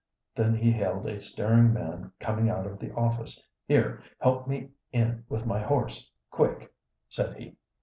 Then 0.33 0.55
he 0.55 0.71
hailed 0.71 1.05
a 1.05 1.19
staring 1.19 1.73
man 1.73 2.11
coming 2.19 2.49
out 2.49 2.65
of 2.65 2.79
the 2.79 2.91
office. 2.95 3.45
"Here, 3.67 4.01
help 4.19 4.47
me 4.47 4.71
in 4.91 5.23
with 5.29 5.45
my 5.45 5.61
horse, 5.61 6.09
quick!" 6.31 6.73
said 7.07 7.37
he. 7.37 7.55